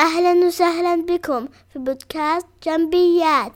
[0.00, 3.52] أهلا وسهلا بكم في بودكاست جنبيات.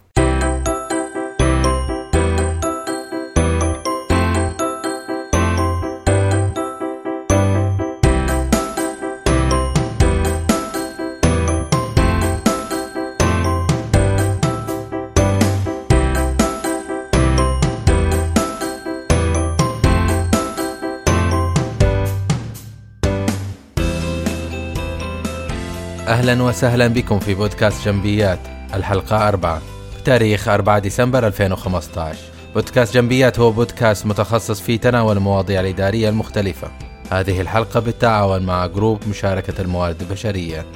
[26.08, 28.38] أهلا وسهلا بكم في بودكاست جنبيات
[28.74, 29.62] الحلقة أربعة
[30.00, 32.18] بتاريخ 4 ديسمبر 2015
[32.54, 36.70] بودكاست جنبيات هو بودكاست متخصص في تناول المواضيع الإدارية المختلفة.
[37.10, 40.66] هذه الحلقة بالتعاون مع جروب مشاركة الموارد البشرية.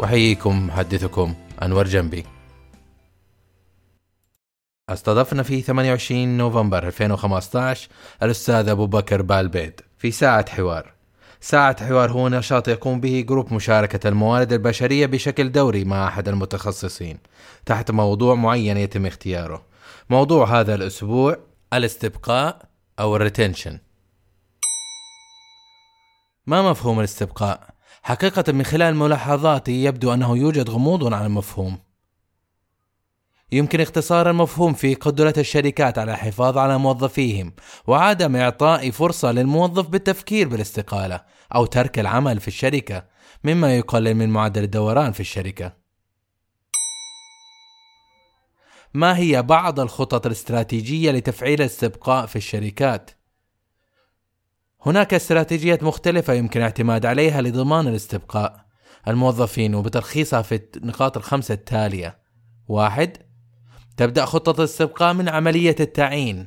[0.00, 2.24] وحييكم محدثكم أنور جنبي.
[4.88, 7.88] استضفنا في 28 نوفمبر 2015
[8.22, 10.93] الأستاذ أبو بكر بالبيد في ساعة حوار.
[11.44, 17.18] ساعة حوار هو نشاط يقوم به group مشاركة الموارد البشرية بشكل دوري مع أحد المتخصصين
[17.66, 19.66] تحت موضوع معين يتم اختياره.
[20.10, 21.36] موضوع هذا الأسبوع
[21.72, 22.62] الاستبقاء
[23.00, 23.78] أو ال retention.
[26.46, 27.68] ما مفهوم الاستبقاء؟
[28.02, 31.78] حقيقة من خلال ملاحظاتي يبدو أنه يوجد غموض عن المفهوم.
[33.52, 37.52] يمكن اختصار المفهوم في قدرة الشركات على الحفاظ على موظفيهم
[37.86, 41.20] وعدم إعطاء فرصة للموظف بالتفكير بالاستقالة
[41.54, 43.04] أو ترك العمل في الشركة
[43.44, 45.84] مما يقلل من معدل الدوران في الشركة.
[48.94, 53.10] ما هي بعض الخطط الاستراتيجية لتفعيل الاستبقاء في الشركات؟
[54.86, 58.64] هناك استراتيجيات مختلفة يمكن الاعتماد عليها لضمان الاستبقاء
[59.08, 62.18] الموظفين وبتلخيصها في النقاط الخمسة التالية
[62.68, 63.18] واحد
[63.96, 66.46] تبدأ خطة الاستبقاء من عملية التعيين.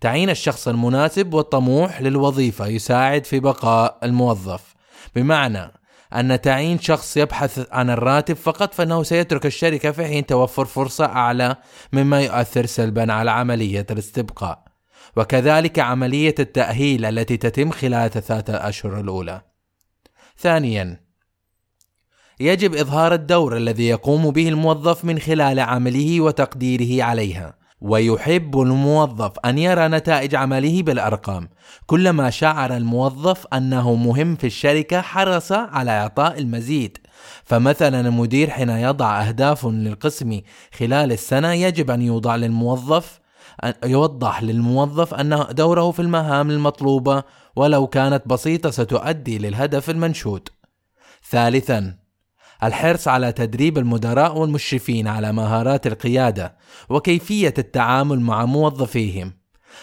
[0.00, 4.74] تعيين الشخص المناسب والطموح للوظيفة يساعد في بقاء الموظف.
[5.16, 5.72] بمعنى
[6.14, 11.56] أن تعيين شخص يبحث عن الراتب فقط فإنه سيترك الشركة في حين توفر فرصة أعلى
[11.92, 14.64] مما يؤثر سلبا على عملية الاستبقاء.
[15.16, 19.40] وكذلك عملية التأهيل التي تتم خلال ثلاثة أشهر الأولى.
[20.38, 21.07] ثانيا
[22.40, 27.58] يجب إظهار الدور الذي يقوم به الموظف من خلال عمله وتقديره عليها.
[27.80, 31.48] ويحب الموظف أن يرى نتائج عمله بالأرقام.
[31.86, 36.98] كلما شعر الموظف أنه مهم في الشركة حرص على إعطاء المزيد.
[37.44, 40.40] فمثلا المدير حين يضع أهداف للقسم
[40.78, 43.20] خلال السنة يجب أن يوضع للموظف
[43.64, 47.22] أن يوضح للموظف أن دوره في المهام المطلوبة
[47.56, 50.48] ولو كانت بسيطة ستؤدي للهدف المنشود.
[51.30, 52.07] ثالثا
[52.62, 56.56] الحرص على تدريب المدراء والمشرفين على مهارات القيادة
[56.88, 59.38] وكيفية التعامل مع موظفيهم.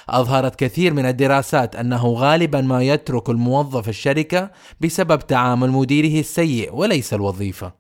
[0.10, 7.14] أظهرت كثير من الدراسات أنه غالبا ما يترك الموظف الشركة بسبب تعامل مديره السيء وليس
[7.14, 7.74] الوظيفة.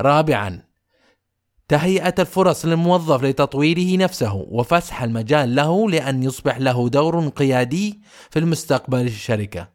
[0.00, 0.62] رابعا
[1.68, 8.00] تهيئة الفرص للموظف لتطويره نفسه وفسح المجال له لأن يصبح له دور قيادي
[8.30, 9.68] في المستقبل الشركة.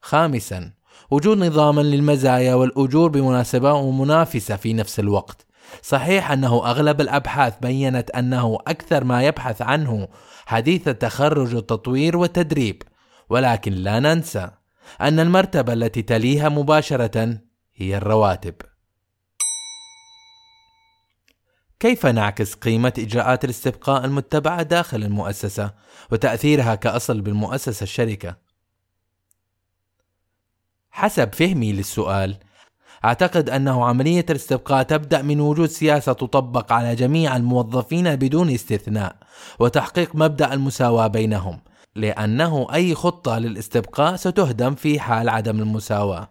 [0.00, 0.72] خامسا
[1.10, 5.46] وجود نظاما للمزايا والأجور بمناسبة ومنافسة في نفس الوقت.
[5.82, 10.08] صحيح أنه أغلب الأبحاث بينت أنه أكثر ما يبحث عنه
[10.46, 12.82] حديث التخرج والتطوير والتدريب.
[13.30, 14.50] ولكن لا ننسى
[15.00, 17.38] أن المرتبة التي تليها مباشرة
[17.74, 18.54] هي الرواتب.
[21.80, 25.74] كيف نعكس قيمة إجراءات الاستبقاء المتبعة داخل المؤسسة
[26.12, 28.45] وتأثيرها كأصل بالمؤسسة الشركة؟
[30.96, 32.36] حسب فهمي للسؤال.
[33.04, 39.16] أعتقد أنه عملية الاستبقاء تبدأ من وجود سياسة تطبق على جميع الموظفين بدون استثناء
[39.58, 41.60] وتحقيق مبدأ المساواة بينهم
[41.96, 46.30] لأنه أي خطة للاستبقاء ستهدم في حال عدم المساواة.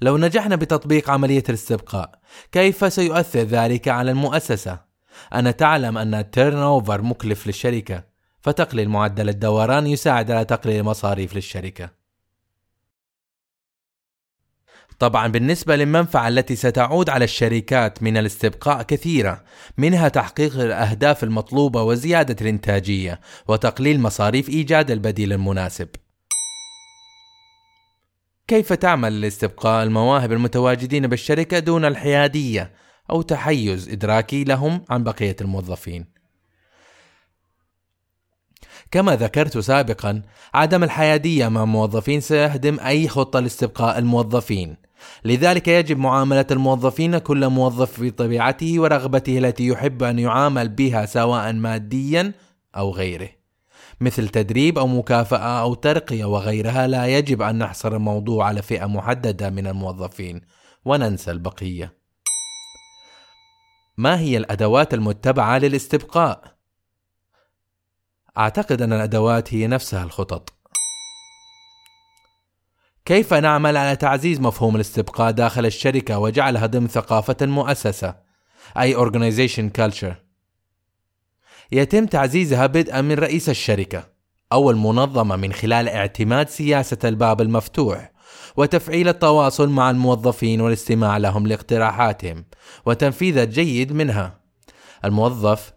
[0.00, 2.20] لو نجحنا بتطبيق عملية الاستبقاء
[2.52, 4.80] كيف سيؤثر ذلك على المؤسسة؟
[5.34, 8.09] أنا تعلم أن التيرن أوفر مكلف للشركة.
[8.40, 12.00] فتقليل معدل الدوران يساعد على تقليل المصاريف للشركة.
[15.00, 19.44] طبعا بالنسبة للمنفعة التي ستعود على الشركات من الاستبقاء كثيرة
[19.78, 25.88] منها تحقيق الأهداف المطلوبة وزيادة الإنتاجية وتقليل مصاريف إيجاد البديل المناسب
[28.48, 32.72] كيف تعمل الاستبقاء المواهب المتواجدين بالشركة دون الحيادية
[33.10, 36.19] أو تحيز إدراكي لهم عن بقية الموظفين
[38.90, 40.22] كما ذكرت سابقا
[40.54, 44.76] عدم الحيادية مع الموظفين سيهدم أي خطة لاستبقاء الموظفين.
[45.24, 52.32] لذلك يجب معاملة الموظفين كل موظف بطبيعته ورغبته التي يحب أن يعامل بها سواء ماديا
[52.76, 53.28] أو غيره.
[54.00, 59.50] مثل تدريب أو مكافأة أو ترقية وغيرها لا يجب أن نحصر الموضوع على فئة محددة
[59.50, 60.40] من الموظفين.
[60.84, 62.00] وننسى البقية.
[63.96, 66.59] ما هي الأدوات المتبعة للاستبقاء؟
[68.38, 70.52] أعتقد أن الأدوات هي نفسها الخطط.
[73.04, 78.14] كيف نعمل على تعزيز مفهوم الاستبقاء داخل الشركة وجعلها ضمن ثقافة المؤسسة
[78.76, 80.14] أي organization culture.
[81.72, 84.08] يتم تعزيزها بدءا من رئيس الشركة
[84.52, 88.12] أو المنظمة من خلال اعتماد سياسة الباب المفتوح
[88.56, 92.44] وتفعيل التواصل مع الموظفين والاستماع لهم لاقتراحاتهم
[92.86, 94.40] وتنفيذ الجيد منها.
[95.04, 95.72] الموظف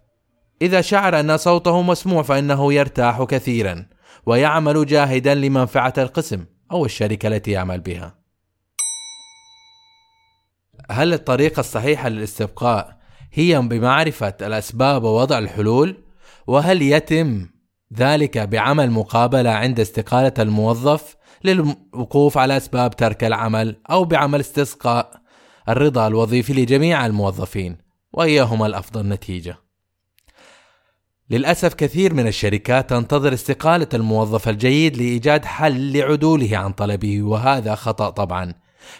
[0.62, 3.86] إذا شعر أن صوته مسموع فإنه يرتاح كثيرا
[4.26, 8.16] ويعمل جاهدا لمنفعة القسم أو الشركة التي يعمل بها.
[10.92, 12.98] هل الطريقة الصحيحة للاستبقاء
[13.34, 16.04] هي بمعرفة الأسباب ووضع الحلول؟
[16.48, 17.48] وهل يتم
[17.98, 25.22] ذلك بعمل مقابلة عند استقالة الموظف للوقوف على أسباب ترك العمل أو بعمل استسقاء
[25.70, 27.78] الرضا الوظيفي لجميع الموظفين
[28.14, 29.63] وأيهما الأفضل نتيجة؟
[31.30, 38.10] للأسف كثير من الشركات تنتظر استقالة الموظف الجيد لإيجاد حل لعدوله عن طلبه وهذا خطأ
[38.10, 38.54] طبعا.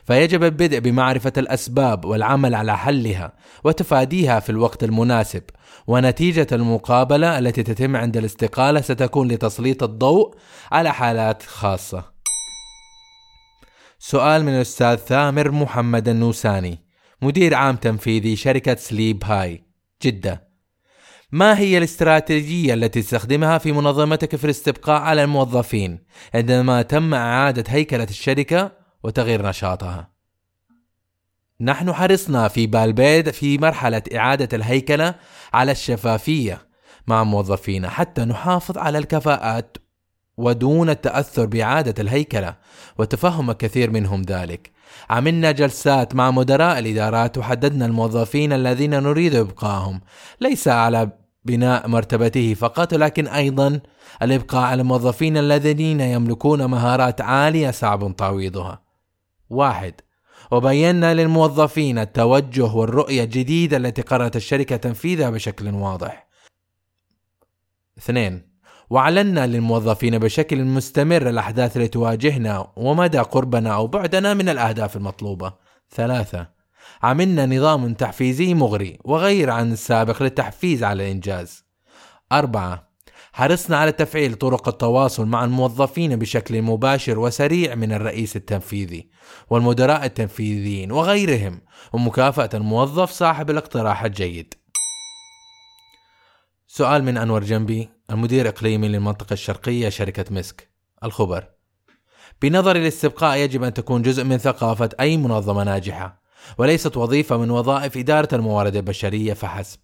[0.06, 3.34] فيجب البدء بمعرفة الأسباب والعمل على حلها
[3.64, 5.44] وتفاديها في الوقت المناسب.
[5.88, 10.36] ونتيجة المقابلة التي تتم عند الاستقالة ستكون لتسليط الضوء
[10.72, 12.14] على حالات خاصة.
[14.00, 16.84] سؤال من الأستاذ ثامر محمد النوساني
[17.22, 19.64] مدير عام تنفيذي شركة سليب هاي
[20.04, 20.53] جدة.
[21.34, 26.00] ما هي الاستراتيجية التي تستخدمها في منظمتك في الاستبقاء على الموظفين
[26.34, 28.72] عندما تم إعادة هيكلة الشركة
[29.04, 30.10] وتغيير نشاطها؟
[31.62, 35.16] نحن حرصنا في بالبيد في مرحلة إعادة الهيكلة
[35.54, 36.68] على الشفافية
[37.08, 39.78] مع موظفينا حتى نحافظ على الكفاءات
[40.38, 42.56] ودون التأثر بإعادة الهيكلة
[42.98, 44.72] وتفهم كثير منهم ذلك
[45.10, 50.02] عملنا جلسات مع مدراء الإدارات وحددنا الموظفين الذين نريد إبقائهم
[50.42, 53.80] ليس على بناء مرتبته فقط لكن أيضا
[54.22, 58.82] الإبقاء على الموظفين الذين يملكون مهارات عالية صعب تعويضها
[59.50, 59.94] واحد
[60.52, 66.28] وبينا للموظفين التوجه والرؤية الجديدة التي قررت الشركة تنفيذها بشكل واضح.
[67.98, 68.54] اثنين
[68.90, 75.54] وأعلنا للموظفين بشكل مستمر الأحداث التي تواجهنا ومدى قربنا أو بعدنا من الأهداف المطلوبة.
[75.92, 76.48] ثلاثة
[77.04, 81.66] عملنا نظام تحفيزي مغري وغير عن السابق للتحفيز على الإنجاز.
[82.32, 82.94] أربعة
[83.34, 89.10] حرصنا على تفعيل طرق التواصل مع الموظفين بشكل مباشر وسريع من الرئيس التنفيذي
[89.50, 91.62] والمدراء التنفيذيين وغيرهم
[91.94, 94.54] ومكافأة الموظف صاحب الاقتراح الجيد.
[96.68, 100.70] سؤال من أنور جنبي المدير إقليمي للمنطقة الشرقية شركة مسك.
[101.04, 101.50] الخبر
[102.42, 106.23] بنظر الاستبقاء يجب أن تكون جزء من ثقافة أي منظمة ناجحة.
[106.58, 109.80] وليست وظيفة من وظائف إدارة الموارد البشرية فحسب.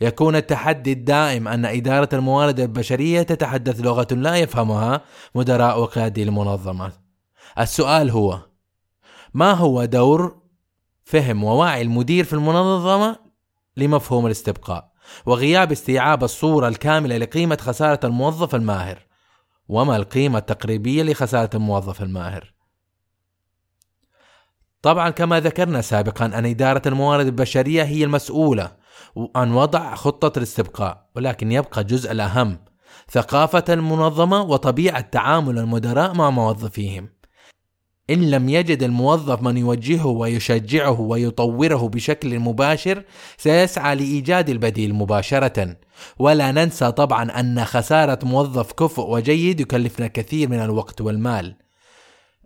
[0.00, 5.00] يكون التحدي الدائم أن إدارة الموارد البشرية تتحدث لغة لا يفهمها
[5.34, 6.92] مدراء وقيادي المنظمة.
[7.58, 8.38] السؤال هو:
[9.34, 10.42] ما هو دور
[11.04, 13.16] فهم ووعي المدير في المنظمة
[13.76, 14.92] لمفهوم الاستبقاء
[15.26, 18.98] وغياب استيعاب الصورة الكاملة لقيمة خسارة الموظف الماهر
[19.68, 22.54] وما القيمة التقريبية لخسارة الموظف الماهر
[24.82, 28.72] طبعا كما ذكرنا سابقا أن إدارة الموارد البشرية هي المسؤولة
[29.36, 32.58] عن وضع خطة الاستبقاء ولكن يبقى الجزء الأهم
[33.10, 37.08] ثقافة المنظمة وطبيعة تعامل المدراء مع موظفيهم.
[38.10, 43.02] إن لم يجد الموظف من يوجهه ويشجعه ويطوره بشكل مباشر
[43.36, 45.76] سيسعى لإيجاد البديل مباشرة.
[46.18, 51.56] ولا ننسى طبعا أن خسارة موظف كفؤ وجيد يكلفنا كثير من الوقت والمال.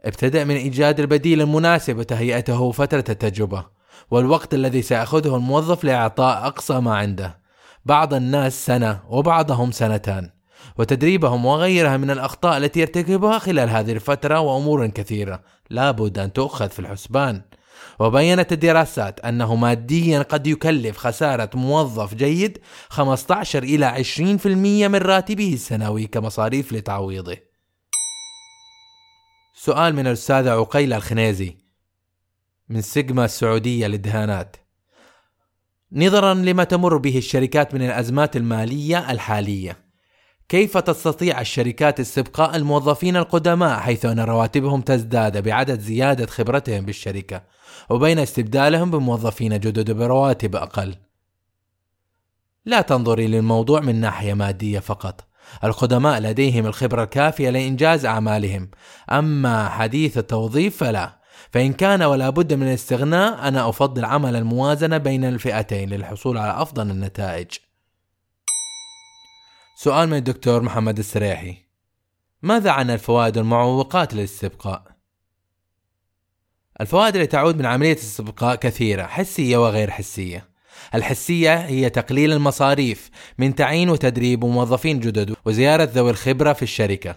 [0.07, 3.67] ابتدأ من إيجاد البديل المناسب وتهيئته فترة التجربة
[4.11, 7.39] والوقت الذي سيأخذه الموظف لإعطاء أقصى ما عنده.
[7.85, 10.31] بعض الناس سنة وبعضهم سنتان
[10.79, 16.79] وتدريبهم وغيرها من الأخطاء التي يرتكبها خلال هذه الفترة وأمور كثيرة لابد أن تؤخذ في
[16.79, 17.43] الحسبان.
[17.99, 22.59] وبينت الدراسات أنه ماديا قد يكلف خسارة موظف جيد
[22.89, 27.46] 15 إلى 20% من راتبه السنوي كمصاريف لتعويضه.
[29.67, 31.57] سؤال من الأستاذة عقيلة الخنيزي
[32.69, 34.57] من سيجما السعودية للدهانات.
[35.93, 39.77] نظرا لما تمر به الشركات من الأزمات المالية الحالية
[40.49, 47.43] كيف تستطيع الشركات استبقاء الموظفين القدماء حيث أن رواتبهم تزداد بعدد زيادة خبرتهم بالشركة
[47.91, 50.95] وبين استبدالهم بموظفين جدد برواتب أقل؟
[52.65, 55.26] لا تنظري للموضوع من ناحية مادية فقط.
[55.65, 58.71] القدماء لديهم الخبرة الكافية لإنجاز أعمالهم.
[59.13, 61.21] أما حديث التوظيف فلا.
[61.51, 66.91] فإن كان ولا بد من الاستغناء أنا أفضل عمل الموازنة بين الفئتين للحصول على أفضل
[66.91, 67.51] النتائج.
[69.77, 71.57] سؤال من الدكتور محمد السريحي.
[72.43, 74.83] ماذا عن الفوائد والمعوقات للاستبقاء؟
[76.81, 80.56] الفوائد التي تعود من عملية الاستبقاء كثيرة حسية وغير حسية.
[80.95, 87.17] الحسية هي تقليل المصاريف من تعيين وتدريب موظفين جدد وزيارة ذوي الخبرة في الشركة.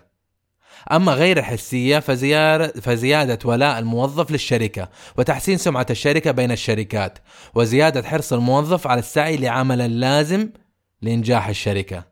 [0.92, 7.20] أما غير الحسية فزيارة فزيادة ولاء الموظف للشركة وتحسين سمعة الشركة بين الشركات
[7.56, 10.50] وزيادة حرص الموظف على السعي لعمل اللازم
[11.02, 12.04] لإنجاح الشركة.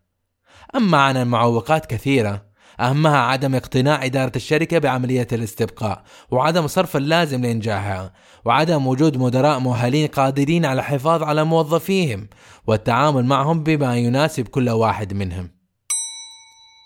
[0.76, 2.47] أما عن المعوقات كثيرة
[2.80, 8.14] أهمها عدم اقتناع إدارة الشركة بعملية الاستبقاء وعدم صرف اللازم لإنجاحها
[8.46, 12.28] وعدم وجود مدراء مؤهلين قادرين على الحفاظ على موظفيهم
[12.68, 15.50] والتعامل معهم بما يناسب كل واحد منهم.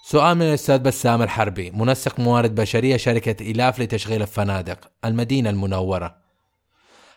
[0.05, 6.30] سؤال من الأستاذ بسام الحربي منسق موارد بشرية شركة إلاف لتشغيل الفنادق المدينة المنورة.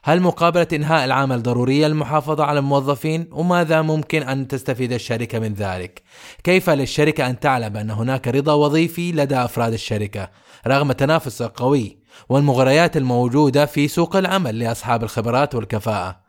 [0.07, 6.03] هل مقابلة إنهاء العمل ضرورية للمحافظة على الموظفين؟ وماذا ممكن أن تستفيد الشركة من ذلك؟
[6.45, 10.31] كيف للشركة أن تعلم أن هناك رضا وظيفي لدى أفراد الشركة
[10.67, 16.21] رغم التنافس القوي والمغريات الموجودة في سوق العمل لأصحاب الخبرات والكفاءة؟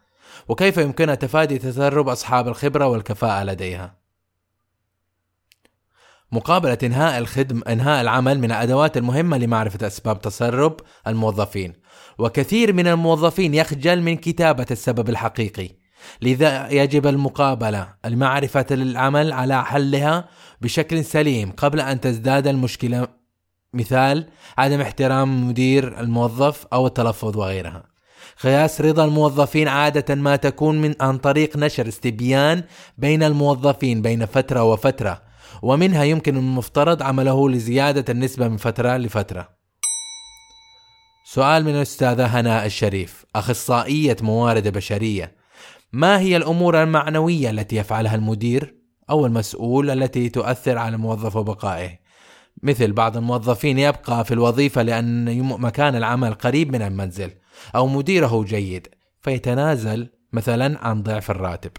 [0.47, 4.04] وكيف يمكنها تفادي تسرب أصحاب الخبرة والكفاءة لديها؟
[6.31, 11.73] مقابلة إنهاء الخدم إنهاء العمل من الأدوات المهمة لمعرفة أسباب تسرب الموظفين.
[12.19, 15.69] وكثير من الموظفين يخجل من كتابة السبب الحقيقي.
[16.21, 20.29] لذا يجب المقابلة لمعرفة العمل على حلها
[20.61, 23.07] بشكل سليم قبل أن تزداد المشكلة.
[23.73, 24.27] مثال
[24.57, 27.83] عدم احترام مدير الموظف أو التلفظ وغيرها.
[28.43, 32.63] قياس رضا الموظفين عادة ما تكون من عن طريق نشر استبيان
[32.97, 35.24] بين الموظفين بين فترة وفترة.
[35.65, 39.49] ومنها يمكن المفترض عمله لزيادة النسبة من فترة لفترة.
[41.25, 45.35] سؤال من الأستاذة هناء الشريف أخصائية موارد بشرية.
[45.93, 48.75] ما هي الأمور المعنوية التي يفعلها المدير
[49.09, 51.99] أو المسؤول التي تؤثر على الموظف وبقائه
[52.63, 57.31] مثل بعض الموظفين يبقى في الوظيفة لأن مكان العمل قريب من المنزل
[57.75, 58.87] أو مديره جيد
[59.21, 61.71] فيتنازل مثلا عن ضعف الراتب.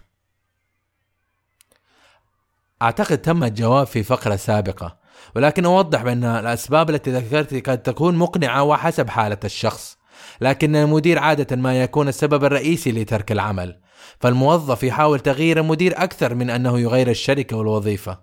[2.81, 4.97] أعتقد تم الجواب في فقرة سابقة
[5.35, 9.97] ولكن أوضح بأن الأسباب التي ذكرت قد تكون مقنعة وحسب حالة الشخص
[10.41, 13.79] لكن المدير عادة ما يكون السبب الرئيسي لترك العمل
[14.19, 18.19] فالموظف يحاول تغيير المدير أكثر من أنه يغير الشركة والوظيفة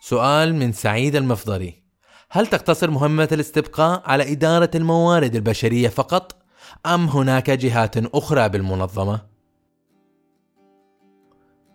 [0.00, 1.82] سؤال من سعيد المفضلي
[2.30, 6.42] هل تقتصر مهمة الاستبقاء على إدارة الموارد البشرية فقط
[6.86, 9.37] أم هناك جهات أخرى بالمنظمة؟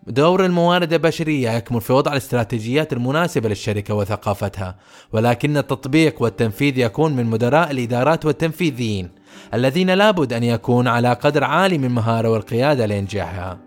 [0.07, 4.75] دور الموارد البشرية يكمن في وضع الاستراتيجيات المناسبة للشركة وثقافتها،
[5.11, 9.09] ولكن التطبيق والتنفيذ يكون من مدراء الإدارات والتنفيذيين،
[9.53, 13.59] الذين لابد أن يكون على قدر عالي من المهارة والقيادة لإنجاحها.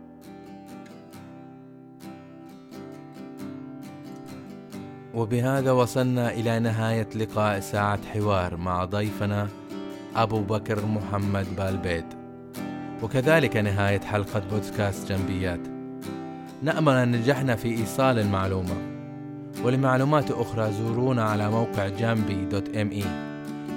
[5.15, 9.49] وبهذا وصلنا إلى نهاية لقاء ساعة حوار مع ضيفنا
[10.17, 12.07] أبو بكر محمد بالبيت
[13.03, 15.76] وكذلك نهاية حلقة بودكاست جنبيات
[16.63, 18.75] نأمل أن نجحنا في إيصال المعلومة.
[19.65, 23.05] ولمعلومات أخرى زورونا على موقع جامبي دوت إم إي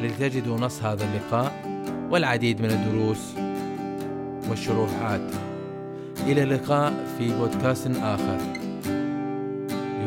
[0.02, 1.52] لتجدوا نص هذا اللقاء
[2.12, 3.34] والعديد من الدروس
[4.50, 5.32] والشروحات.
[6.28, 8.38] إلى اللقاء في بودكاست آخر.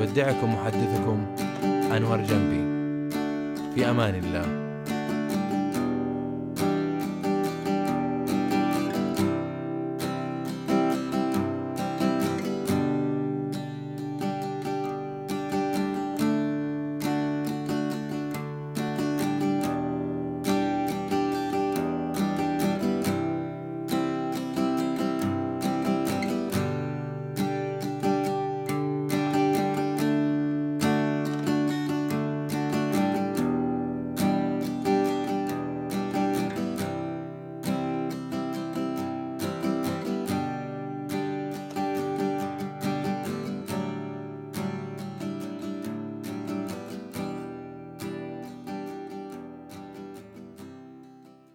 [0.00, 1.26] يودعكم محدثكم
[1.96, 2.72] أنور جنبي.
[3.74, 4.61] في أمان الله.